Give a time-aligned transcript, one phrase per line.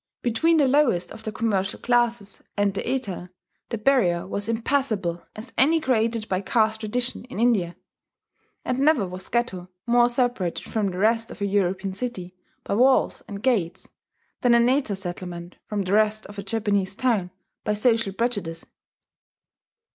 [0.23, 3.29] Between the lowest of the commercial classes and the Eta,
[3.69, 7.75] the barrier was impassable as any created by caste tradition in India;
[8.65, 13.21] and never was Ghetto more separated from the rest of a European city by walls
[13.27, 13.87] and gates,
[14.41, 17.29] than an Eta settlement from the rest of a Japanese town
[17.63, 18.65] by social prejudice.